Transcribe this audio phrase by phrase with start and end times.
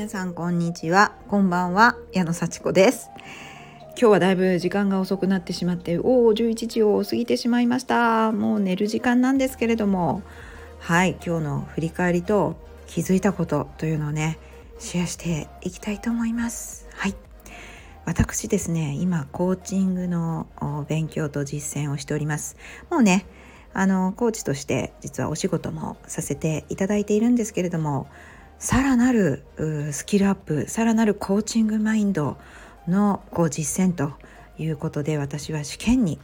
[0.00, 1.12] 皆さんこんにちは。
[1.28, 1.94] こんばんは。
[2.14, 3.10] 矢野幸子です。
[3.88, 8.32] 今日はだいぶ時間が遅くなってしまっておお11時を過ぎてしまいました。
[8.32, 10.22] もう寝る時間なんですけれども。
[10.78, 11.18] はい。
[11.22, 14.38] 今日の振り返りと気づいたことというのをね
[14.78, 16.88] シェアしていきたいと思います。
[16.94, 17.14] はい。
[18.06, 20.46] 私ですね今コーチングの
[20.88, 22.56] 勉強と実践をしております。
[22.88, 23.26] もうね
[23.74, 28.08] あのコーチとして実はお仕事もさせていただいているんですけれども
[28.60, 29.42] さらなる
[29.90, 32.36] スキルアップさらなるコーチングマインド
[32.86, 34.12] のこう実践と
[34.58, 36.18] いうことで私は試験に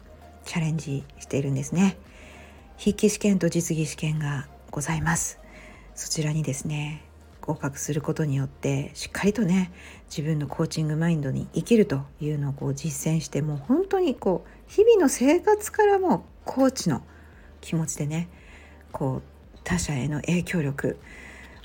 [0.45, 1.97] チャレンジしているんですね。
[2.79, 5.41] 筆記試験と実技試験がございます。
[5.95, 7.03] そちらにですね
[7.41, 9.73] 合格することによってしっかりとね
[10.11, 17.01] 自分のコーチングマインドに生きるというのをこう実践してもう本当にこう日々の生活からもコーチの
[17.63, 18.29] 気持ちでね
[18.93, 20.99] こう他者への影響力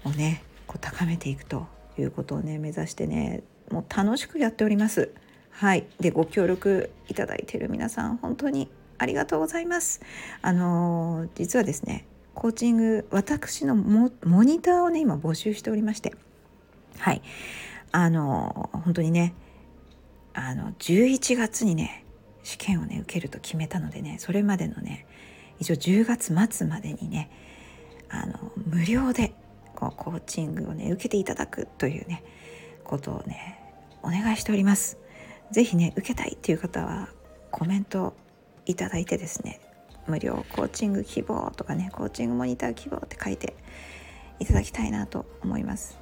[0.06, 1.67] をねこう高めていくと
[2.00, 5.14] いうことをね目指してねもう楽しくやっております。
[5.50, 9.99] はい、でご協力いただいている皆さん本当にありがとうございます。
[10.42, 14.11] あの実はですねコーチング私のモ
[14.44, 16.16] ニターをね今募集しておりまして
[16.99, 17.22] はい
[17.92, 19.33] あの本当にね
[20.33, 22.05] あの11月にね
[22.44, 25.05] 試験をね受けると決めたのでねそれまでのね
[25.59, 27.30] 一応10月末までにね
[28.09, 29.33] あの無料で
[29.82, 32.24] こうコーチングをね受けていただくというね
[32.84, 33.60] ことをね
[34.04, 34.98] お願いしております。
[35.52, 37.10] 是非ね受けたいっていう方は
[37.50, 38.14] コメント
[38.66, 39.60] いただいてですね
[40.08, 43.56] 無料コーチング希望とかねコーチングモニター希望って書いて
[44.40, 46.00] いただきたいなと思います。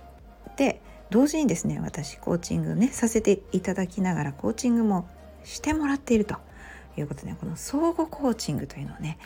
[0.58, 5.08] で同時にですね私コーチングねさせていただきながらコーチングも
[5.43, 6.36] してもらっていると
[6.97, 9.17] いうことでこの相互コーチングというのをね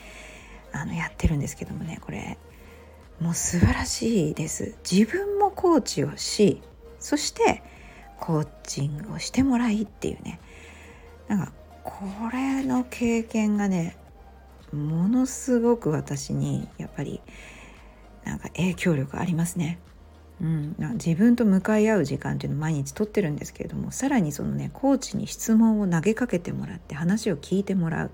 [0.71, 2.37] あのやってるんですけどもねこれ
[3.19, 4.75] もう素晴らしいです。
[4.89, 6.61] 自分もコーチをし
[6.99, 7.63] そして
[8.19, 10.39] コーチングをしてもらいっていうね。
[11.27, 13.97] なんかこれの経験がね
[14.71, 17.21] ものすごく私にやっぱり
[18.23, 19.79] なんか影響力ありますね。
[20.41, 28.11] うん、自分と向かい合う時間っていうのを毎日とってるんですけれどもさらにそのねコーチに質問を投げかけてもらって話を聞いてもらう。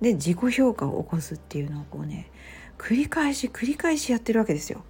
[0.00, 2.30] で自己評価を起こすっていうのをこうね
[2.78, 4.84] 繰り返し繰り返しやってるわけですよ。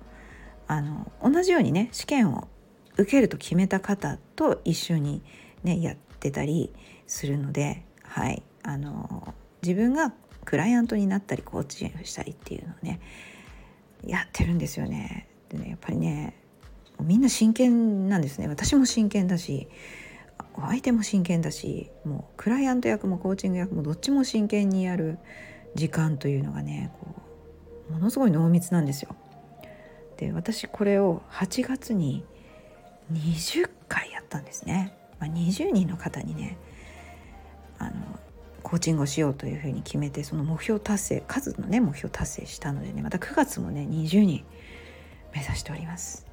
[0.69, 2.49] あの同じようにね試験を
[2.97, 5.23] 受けると決めた方と一緒に
[5.63, 6.73] ねやってたり
[7.07, 10.13] するので、はい、あの自分が
[10.45, 13.01] クライアントになったりコーチングしたりっていうのをね
[14.05, 15.29] やってるんですよね。
[15.49, 16.35] でねやっぱりね
[17.01, 19.69] みんな真剣なんですね私も真剣だし
[20.55, 25.19] お相手も真剣だしもうクライアント役もコーチング役もどっちも真剣にやる
[25.75, 27.25] 時間というのがねこう
[27.91, 29.15] ものすごい濃密なんですよ。
[30.17, 32.25] で私これを8月に
[33.13, 34.97] 20回やったんですね。
[35.19, 36.59] まあ、20人の方にね
[37.79, 37.93] あの
[38.63, 44.45] コーチングをしようというふうに決めてその目標達成数のね目標達成したのでねまた9月もね20人
[45.33, 46.25] 目指しております。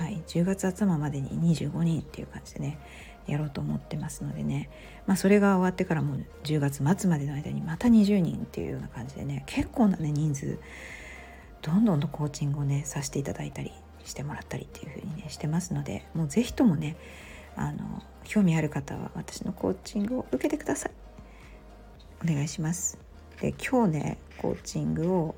[0.00, 2.78] はい、10月頭までに25人っていう感じでね
[3.26, 4.70] やろうと思ってますのでね、
[5.06, 10.58] まあ、それが終わってからもう10月末までの間にまた20人っていうような感じでね結構なね人数
[11.60, 13.72] どんどんとコーチングをねさせていただいたり
[14.02, 16.96] してもらったりっていう風にねしてますのでもう是非ともね
[17.54, 20.92] あの興味ある方は私のコーチングを受けてください。
[22.24, 22.98] お願いします。
[23.42, 25.34] で今日ねコーチングを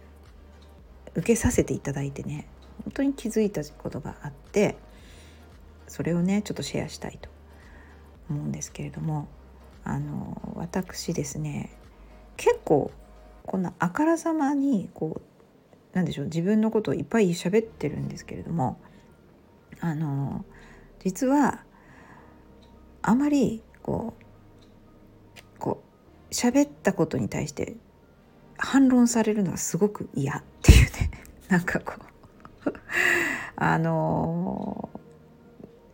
[1.16, 2.46] 受けさせていただいてね
[2.84, 4.76] 本当に気づいたことがあって
[5.88, 7.28] それをねちょっとシェアしたいと
[8.30, 9.28] 思うんですけれども
[9.84, 11.70] あの私ですね
[12.36, 12.90] 結構
[13.44, 18.80] こんなあからさまにこうなんでしょう自分のことをいっぱい喋ってるんですけれども
[19.80, 20.44] あの
[21.00, 21.64] 実は
[23.02, 25.82] あまりこうこ
[26.30, 27.76] う喋ったことに対して
[28.56, 31.10] 反論されるのがすごく嫌っていうね
[31.48, 32.11] なんかこう
[33.64, 34.88] あの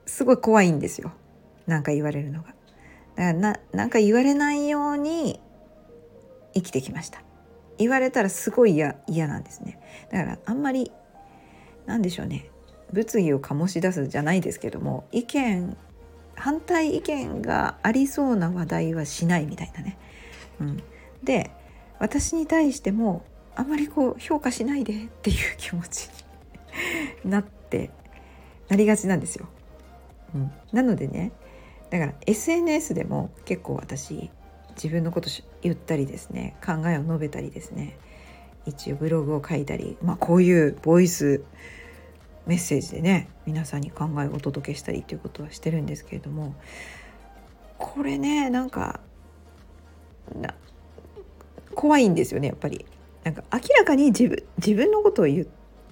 [0.06, 1.12] すごい怖いんですよ
[1.66, 2.48] 何か言われるのが。
[2.48, 2.58] だか
[3.16, 5.38] らななんか言われないように
[6.54, 7.22] 生きてきました。
[7.76, 9.78] 言われたらすごい嫌なんですね。
[10.10, 10.90] だからあんまり
[11.86, 12.50] なんでしょうね
[12.92, 15.76] 物議を醸し出すじゃないですけども意見
[16.36, 19.98] 反対意見がありそうな話題はしないみたいなね。
[20.60, 20.82] うん、
[21.22, 21.50] で
[21.98, 23.24] 私に対しても
[23.54, 26.17] あんまりこう評価しないでっていう気持ちに
[27.24, 27.90] なって
[28.68, 29.48] なりがちなんですよ。
[30.34, 31.32] うん、なのでね
[31.90, 34.30] だから SNS でも結構私
[34.74, 35.30] 自分のこと
[35.62, 37.96] 言ったりですね考えを述べたりですね
[38.66, 41.42] 一応ブログを書いたり、まあ、こういうボイス
[42.46, 46.54] メッセージでね皆さんに考えをお届けしたりっていうことはしてるんですけれども
[47.78, 49.00] これねなんか
[51.74, 52.84] 怖いんですよねやっぱり。
[53.24, 55.46] なんか明らかに自分自分のことを言っ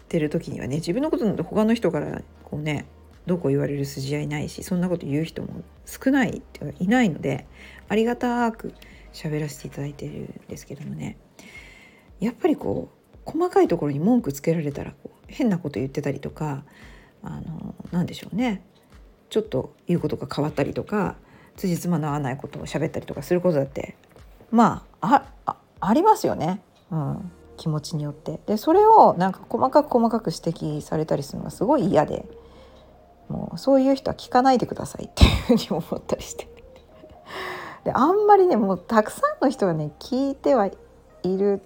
[0.09, 2.87] てる時にはね自分のことなんて他の人からこうね
[3.27, 6.43] どこう言われる筋合いないしそんなこと言う人も少ない
[6.79, 7.47] いないので
[7.89, 8.73] ありがたく
[9.13, 11.17] 喋らせていただいてるんですけどもね。
[12.21, 16.65] やっぱりこう細かいところに文句つけられたらこう変なこと言ってたりとか
[17.23, 18.63] あの何でしょうね。
[19.29, 21.17] ちょっと言うことが変わったりとか
[21.57, 23.97] 辻褄の合わないことを喋ったりとかすることだって
[24.51, 26.61] まああありますよね、
[26.91, 28.41] うん、気持ちによって。
[28.47, 32.27] でそれをなんか細かく細かく指摘されたりするのがすごい嫌で
[33.29, 36.49] もうそういう人は聞かないでくださいっていうふうに思ったりして
[37.85, 40.73] であんまりねもうたくさんの人がね聞いてはい
[41.25, 41.63] る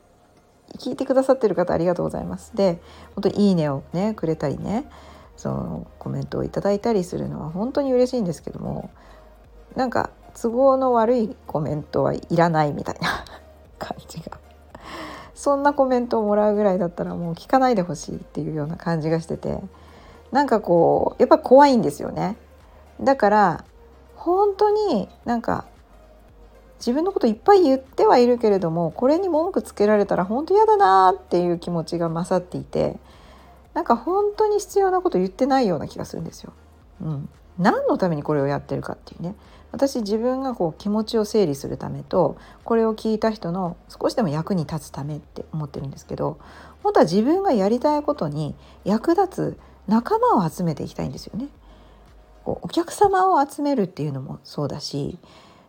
[0.79, 2.55] 聞いてくださってる方ありがとうございます。
[2.55, 2.81] で
[3.15, 4.89] 本当に「いいね」をねくれたりね
[5.37, 8.91] そのコメントをいただいたりするのは本当に嬉しいんですけども
[9.75, 10.11] なんか
[10.41, 13.25] 都合の悪いコメントはいらないみたいな
[13.79, 14.39] 感じが
[15.41, 19.59] そんなコメントをもらうぐらいだったらもう聞かないでほしいっていうような感じがしてて
[20.33, 22.37] なんかこうやっぱ怖いんですよね。
[23.01, 23.65] だから
[24.17, 25.65] 本当になんか
[26.77, 32.99] 自分のこといっぱい言ってはいるけれどもこれに文句つけられたら本当嫌だなっていう気持ちが勝っていて
[33.73, 36.53] なんか本当に必要なこと言ってないような気がするんですよ。
[37.01, 37.29] うん、
[37.59, 39.35] 何のためにこれをやってるかっていうね。
[39.73, 46.39] 私自分がこう気持ちを整理するためとこれを聞いた人の少しでも役に立つためって思ってるんですけど
[46.83, 51.49] 本当は自分がやりたいことに役立つ仲間を集めていきたいんですよね。
[52.47, 55.19] お客様を集めるっていうのもそうだし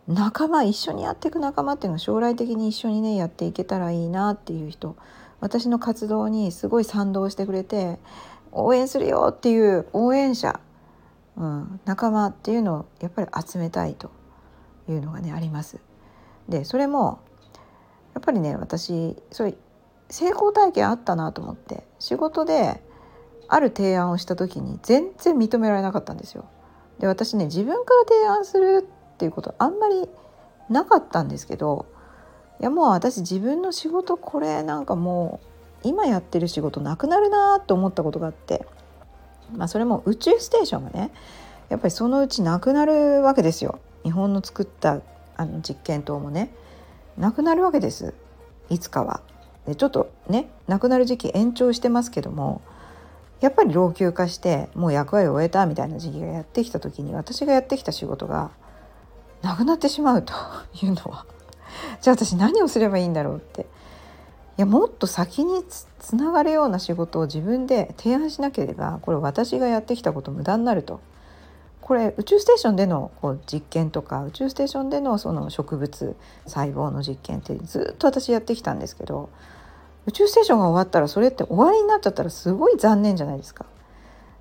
[0.08, 4.96] 仲間一緒にやっていく仲間っていうのは将来的に一緒にねやっていけたらいいなっていう人
[5.40, 7.98] 私の活動にすごい賛同してくれて
[8.52, 10.60] 応援するよっていう応援者、
[11.36, 14.10] うん、仲間っていうのをやっぱり集めたいと
[14.88, 15.78] いうのがねあります。
[16.48, 17.20] でそれも
[18.14, 19.54] やっぱりね私それ
[20.08, 22.82] 成功体験あったなと思って仕事で
[23.48, 26.44] ある提案をした時に全然認められなかったんですよ。
[26.98, 30.08] で私ね自分から提案するっていうことあんまり
[30.68, 31.86] なかったんですけど
[32.60, 35.40] いやもう私自分の仕事これなんかも
[35.84, 38.64] う今やってる仕事なくなるなと思ったことがあって、
[39.56, 41.10] まあ、それも宇宙ステーションがね
[41.68, 43.78] やっぱりそのうちなくなるわけですよ。
[44.02, 45.00] 日本の作った
[45.36, 46.52] あの実験棟もね。
[47.16, 48.14] なくなるわけです。
[48.68, 49.22] いつかは。
[49.66, 52.62] でちょっとねなくなる時期延長してますけども
[53.40, 58.50] やっぱり老朽化してもう役割を終えたみたいな時期がやってきた時に私がやってきた仕事が
[59.42, 60.32] なくなってしまうと
[60.82, 61.26] いうのは。
[62.00, 63.66] じゃあ私何をすればいいんだろうって。
[64.56, 71.00] やもっと先につながるような仕事を自分で提案しなければこれ私がやってきたこと無駄になると。
[71.80, 76.16] これ宇宙ステーションでのこう実験とか宇宙ステーションでのその植物
[76.46, 79.30] 細胞の実験ってずっと私やってきたんですけど
[80.06, 83.66] 宇宙ステーションが終わったらそれって終わりになっちゃったらすごい残念じゃないですか。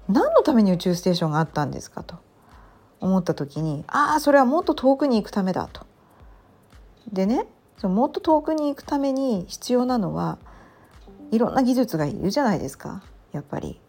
[0.08, 2.16] 何のために宇宙ステーションがあったんですかと。
[3.02, 5.86] 思った時にああそれはもっと遠くに行くためだと。
[7.12, 7.48] でね
[7.82, 10.38] そのもっと遠くに行くために必要なのは
[11.32, 13.82] いろんな技術がいるじゃないですかやっぱり。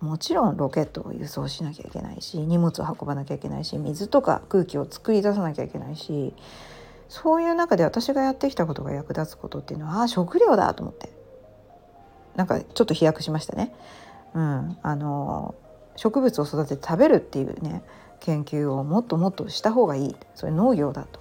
[0.00, 6.32] もちろんロケットを輸送しなきゃいけないし荷物を運ばなきゃいけないし水とか空気を作り出さなきゃいけないし
[7.10, 11.12] そういう中で私がやってきたことが役立つことっていうのはああ食料だと思って
[12.34, 13.74] なんかちょっと飛躍しましたね。
[14.32, 15.54] うん、あの
[15.96, 17.82] 植物を育てて食べるっていうね
[18.20, 21.20] 研究をもっともっとした方がいいそれ農業だと。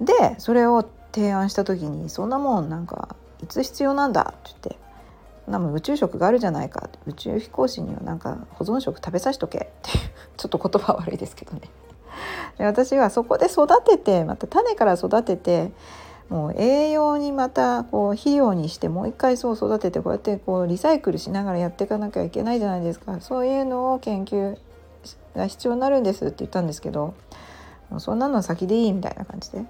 [0.00, 0.82] でそれを
[1.16, 11.62] 提案した時にそんなもんなんかいつ必要なんだって言ってなも宇宙食があるじゃないか宇宙飛行士にはなんか保存食食べさしとけっていうちょっと言葉悪いですけどね。
[12.58, 15.72] で私はそこで育ててまた種から育てて
[16.28, 24.58] もう栄養にまたこう肥料にしてもう一回そう育ててこうやってこうリサイクルしながらやっていかなきゃいけないじゃないですかそういうのを研究
[25.36, 27.14] が必要になるんですって言ったんですけど
[27.98, 29.64] そんなの先でいいみたいな感じで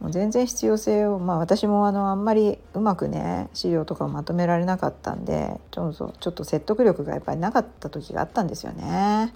[0.00, 5.92] もう全然必要性をまあ私もあのあんまりうまくね資料とかをまとめられなかったんでちょっ
[6.32, 9.34] と説得力がやっぱりなかった時があったんですよね。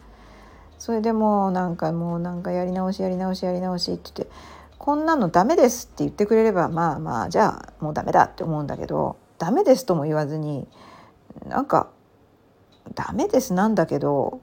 [0.79, 4.35] それでもうなんかもうなんかやり直しやり直しやり直しって言って
[4.79, 10.67] こんなのダメですって言ってくれればまあまあじゃあもうダメだって思うんだけどダメですとも言わずに
[11.47, 11.89] なんか
[12.95, 14.41] ダメですなんだけど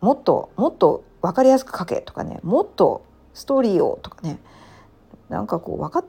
[0.00, 4.38] もっともっと分かりやすく書けとかねもっとストーリーをとかね
[5.28, 6.04] なんかこう分かっ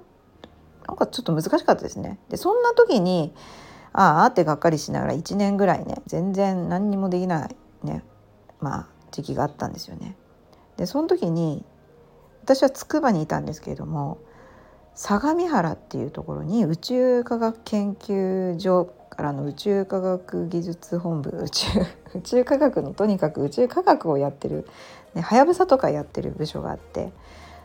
[0.88, 2.18] なんかちょっと難しかったですね。
[2.30, 3.34] でそんな時に
[3.94, 8.04] ああってがっかりしながら1年ぐらいね全然何にもできないね
[8.62, 10.16] まあ時期があったんですよね。
[10.78, 11.66] でその時に
[12.44, 14.20] 私は筑波にいたんですけれども
[14.96, 21.68] 相模原っていうところに宇宙科学研究所からの宇宙科学技術本部宇宙
[22.16, 24.68] 宇宙科学のとにかく宇宙科学をやってる
[25.20, 27.12] はやぶさとかやってる部署があって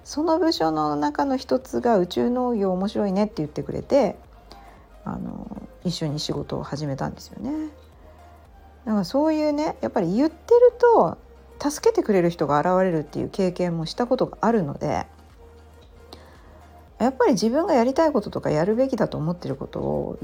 [0.05, 4.17] その部署の中の一つが宇宙農業面白いねって言ってくれて
[5.05, 7.69] あの一緒に仕事を始めたんですよね。
[8.85, 11.19] だからそういうねやっぱり言ってると
[11.61, 15.07] 助けてくれる人が現れるっていう経験もしたことがあるので
[16.99, 20.19] やっぱり自分がやりたいこととかやるべきだと思ってることを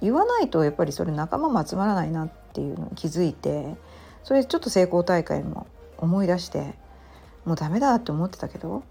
[0.00, 3.76] 言わないとやっぱりそれ仲間も集まらないなっていうのに気づいて
[4.22, 5.66] それちょっと成功大会も
[5.98, 6.74] 思い出して
[7.44, 8.84] もうダメだって思ってたけど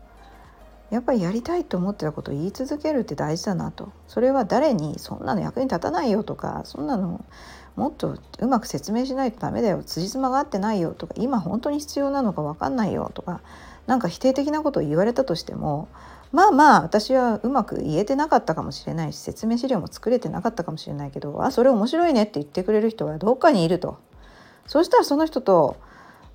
[0.93, 3.91] やっぱりやりたいと思ってたことを言い続けるって大事だなと。
[4.07, 7.25] それは誰にそんなの役に立たないよとかそんなの
[7.75, 13.41] もっとうまく説明しないとダメだよ辻褄が合ってないよとか今本当に必要なのか分かんないよとか
[13.87, 15.87] 何か否定的なことを言われたとしても
[16.31, 23.97] まあまあ私はうまく言えてなかったかもしれないし説明資料も作れてなかったかもしれないけどあそれ面白いねって言ってくれる人はどっかにいると。
[24.67, 25.77] そうしたらその人と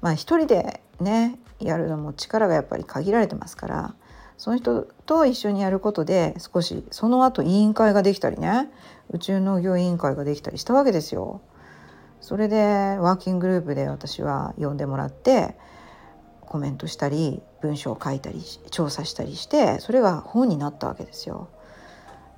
[0.02, 3.94] まあ一人でねやるのも力がやっぱり限られてますから
[4.38, 8.70] その人と一緒にやることで少しその後委員会ができたりね
[9.10, 11.42] 宇宙農業委員会ができたりしたわけですよ。
[12.20, 12.56] それで
[12.98, 15.56] ワーキンググループで私は呼んでもらって
[16.40, 21.48] コメントしたり文章を書いたり調査したりしてそれが本になったわけですよ。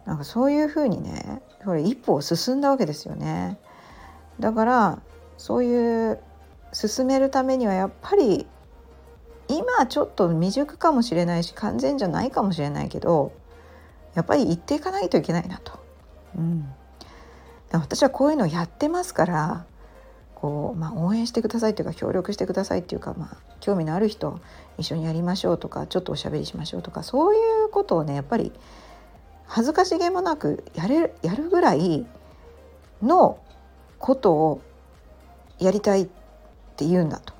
[0.06, 3.58] なんかそういうふうにねこれ一歩進んだわけですよね。
[4.38, 5.02] だから
[5.36, 6.18] そういう
[6.72, 8.46] 進めるためにはやっぱり
[9.50, 13.32] 今ちょっと未熟かもしれないし完全じゃないかもしれないけど
[14.14, 15.78] やっぱり言っていかないといけないなと。
[16.36, 16.68] うん、
[17.72, 19.66] 私はこういうのをやってますから
[20.34, 24.40] こう、まあ、応援してくださいというか協力してくださいっていうか、まあ、興味のある人
[24.78, 28.52] 一緒にやりましょうとかちょっとおしゃべりしましょうとかそういうことをねやっぱり
[29.46, 32.06] 恥ずかしげもなくやれやるぐらい
[33.02, 33.38] の
[33.98, 34.62] ことを
[35.58, 36.08] やりたいっ
[36.76, 37.39] て言うんだと。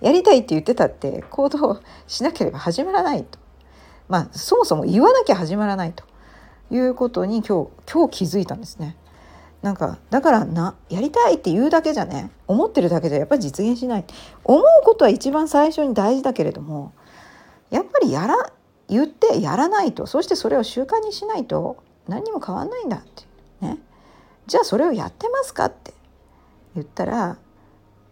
[0.00, 3.38] やりたいって言ってたって行動しなければ始まらないと。
[4.08, 6.04] まあそもそも言わなきゃ始まらないと。
[6.70, 8.96] いうことに今日今日気づいたんですね。
[9.62, 14.04] なんかだからなやりたいって言うだけじゃね思ってるだけじゃやっぱり実現しない。
[14.44, 16.92] 思うことは一番最初に大事だけれども
[17.70, 18.34] やっぱりやら
[18.88, 20.06] 言ってやらないと。
[20.06, 21.76] そしてそれを習慣にしないと
[22.08, 23.24] 何にも変わんないんだって。
[23.60, 23.78] ね。
[24.46, 25.92] じゃあそれをやってますかって
[26.74, 27.38] 言ったら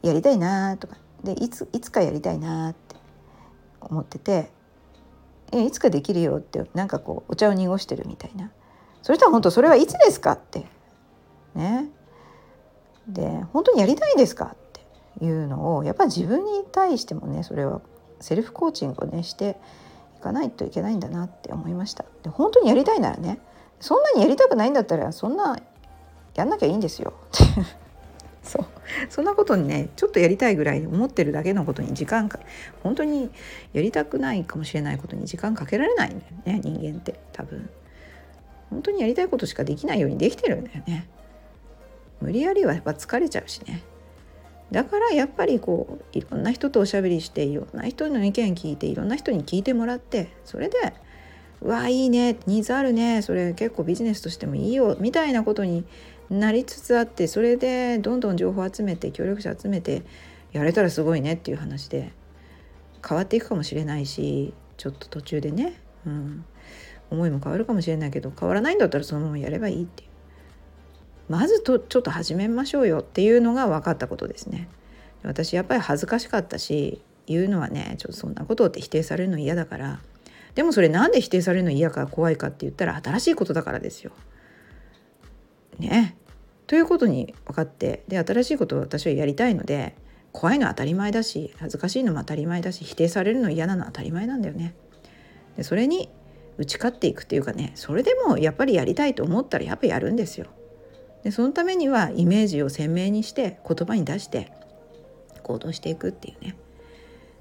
[0.03, 2.97] やりたいなとかでいついつかやりたいなって
[3.81, 4.51] 思ってて
[5.53, 8.51] えいつかできるよってなんかこうお茶を濁してるみたいな。
[9.03, 10.67] そしたら本当それはいつですかって
[11.55, 11.91] ね。
[13.07, 14.57] で本当にやりたいんですかっ
[15.19, 17.83] ていうのをやっぱり自分に対してもねそれは
[18.21, 19.59] セルフコーチングをねして
[20.19, 22.07] いかないといけないんだなって思いました。
[22.23, 23.39] で本当にやりたいならね
[23.79, 25.59] そんなにやりたくないんだったらそんな
[26.35, 27.13] やんなきゃいいんですよ
[28.45, 28.67] そう。
[29.09, 32.39] そんなことにねちょっとやりたいぐらい思ってるだけのことに時間か
[32.83, 33.31] 本当に
[33.73, 37.69] やりたくないかもしれないことに時間かけられないんだよね人間って多分。
[38.71, 41.09] 本当にやりたいことしかできないようにできてるんだよね。
[42.21, 43.83] 無理やりはやっぱ疲れちゃうしね。
[44.71, 50.95] だからやっぱりこういろんな人とおしゃべりしていろんな人の意見聞いていろんな人に聞いてもらってそれで
[51.63, 55.85] 「うわいいねニーズあるねそれ結構ビジネスとしてもいいよ」みたいなことに
[56.31, 60.03] なりつつあってそれでどんどん情報集めて協力者集めて
[60.53, 62.13] やれたらすごいねっていう話で
[63.07, 66.45] 変わっていくかもしれないしちょっと途中でね、うん、
[67.11, 70.11] 思いも変わるかもしれないけど変わらないんだったらそのままやればいいっていう
[71.29, 74.69] まずとちょっと始めましょうよっていうのが分かったことですね。
[75.23, 80.01] 私やっぱり恥ずかしかったし言うのはねちょっとそんなことって否定されるの嫌だから
[80.55, 84.13] でもそれなんで否定されるの嫌か怖いかって言ったら新しいことだからですよ。
[85.79, 86.17] ね
[86.67, 89.95] ということに分かってで新しいことを私はやりたいので
[90.33, 94.75] 怖いのは当たり前だし恥ずかしいのも当たり前だし否定されるの嫌なのは当たり前なんだよね。
[95.57, 96.09] でそれに
[96.57, 100.47] 打ち勝っていくっていうかねそれでもやっぱりやりたいと思ったらやっぱやるんですよ。
[101.23, 104.53] でそのためにはイメージを鮮明にして言葉に出して
[105.43, 106.57] 行動していくっていうね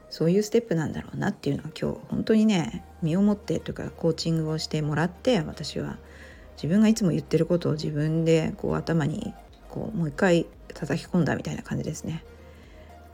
[0.10, 5.98] そういうステップなんだろうなっていうのは今日本当にね身をもってというかコーチングをしてもらって私は
[6.56, 9.34] 自分がいつも言ってることを自分でこう頭に
[9.70, 12.24] こうもう一回叩き込んだみたいな感じですね。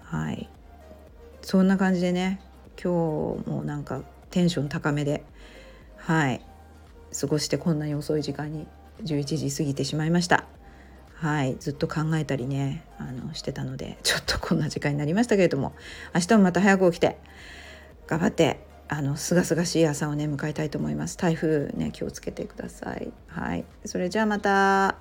[0.03, 0.49] はい
[1.41, 2.41] そんな感じでね
[2.81, 5.23] 今日もなんかテンション高めで
[5.97, 6.41] はい
[7.19, 8.67] 過ごしてこんなに遅い時間に
[9.03, 10.45] 11時過ぎてしまいました。
[11.15, 15.73] はい、ずっと考えたりねあのしてたのでちょっとこんな時間になりましたけれども
[16.15, 17.17] 明日もまた早く起きて
[18.07, 21.15] 頑張ってあの清々しい朝をね迎えたいと思います。
[21.15, 23.13] 台風ね気をつけてください。
[23.27, 23.63] はい。
[23.85, 24.95] それじゃあまた。